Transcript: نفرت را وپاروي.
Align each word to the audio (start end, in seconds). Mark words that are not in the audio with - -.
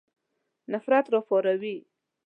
نفرت 0.71 1.05
را 1.11 1.19
وپاروي. 1.19 1.77